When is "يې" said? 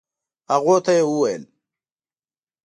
0.97-1.03